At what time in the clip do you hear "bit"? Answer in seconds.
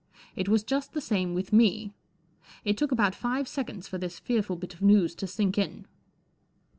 4.55-4.73